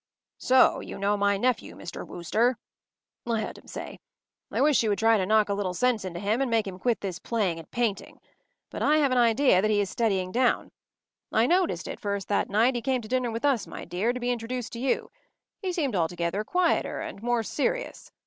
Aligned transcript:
“So 0.39 0.79
you 0.79 0.97
know 0.97 1.15
my 1.15 1.37
nephew, 1.37 1.75
Mr. 1.75 2.07
Wooster,” 2.07 2.57
I 3.27 3.41
heard 3.41 3.59
him 3.59 3.67
say. 3.67 3.99
“I 4.51 4.59
wish 4.59 4.81
you 4.81 4.89
would 4.89 4.97
try 4.97 5.19
to 5.19 5.27
knock 5.27 5.47
a 5.47 5.53
little 5.53 5.75
sense 5.75 6.03
into 6.03 6.19
him 6.19 6.41
and 6.41 6.49
make 6.49 6.65
him 6.65 6.79
quit 6.79 7.01
this 7.01 7.19
playing 7.19 7.59
at 7.59 7.69
painting. 7.69 8.19
But 8.71 8.81
I 8.81 8.97
have 8.97 9.11
an 9.11 9.19
idea 9.19 9.61
that 9.61 9.69
he 9.69 9.79
is 9.79 9.91
steadying 9.91 10.31
down. 10.31 10.71
I 11.31 11.45
noticed 11.45 11.87
it 11.87 11.99
first 11.99 12.29
that 12.29 12.49
night 12.49 12.73
he 12.73 12.81
came 12.81 13.01
to 13.03 13.07
dinner 13.07 13.29
with 13.29 13.45
us, 13.45 13.67
my 13.67 13.85
dear, 13.85 14.11
to 14.11 14.19
be 14.19 14.31
introduced 14.31 14.73
to 14.73 14.79
you. 14.79 15.11
He 15.59 15.71
seemed 15.71 15.95
altogether 15.95 16.43
quieter 16.43 16.99
and 16.99 17.21
more 17.21 17.43
serious. 17.43 18.11